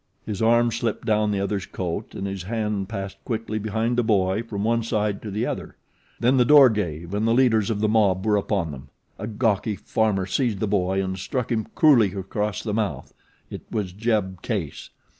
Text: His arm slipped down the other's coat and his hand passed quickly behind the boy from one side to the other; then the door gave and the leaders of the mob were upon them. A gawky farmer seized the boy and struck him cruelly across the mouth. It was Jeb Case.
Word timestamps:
His 0.25 0.41
arm 0.41 0.71
slipped 0.71 1.05
down 1.05 1.29
the 1.29 1.39
other's 1.39 1.67
coat 1.67 2.15
and 2.15 2.25
his 2.25 2.41
hand 2.41 2.89
passed 2.89 3.23
quickly 3.23 3.59
behind 3.59 3.95
the 3.99 4.03
boy 4.03 4.41
from 4.41 4.63
one 4.63 4.81
side 4.81 5.21
to 5.21 5.29
the 5.29 5.45
other; 5.45 5.75
then 6.19 6.37
the 6.37 6.43
door 6.43 6.71
gave 6.71 7.13
and 7.13 7.27
the 7.27 7.35
leaders 7.35 7.69
of 7.69 7.81
the 7.81 7.87
mob 7.87 8.25
were 8.25 8.35
upon 8.35 8.71
them. 8.71 8.89
A 9.19 9.27
gawky 9.27 9.75
farmer 9.75 10.25
seized 10.25 10.59
the 10.59 10.65
boy 10.67 11.03
and 11.03 11.19
struck 11.19 11.51
him 11.51 11.67
cruelly 11.75 12.13
across 12.13 12.63
the 12.63 12.73
mouth. 12.73 13.13
It 13.51 13.61
was 13.69 13.93
Jeb 13.93 14.41
Case. 14.41 14.89